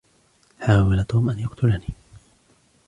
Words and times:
حاول 0.59 1.03
توم 1.03 1.29
أن 1.29 1.39
يقتلني. 1.39 1.93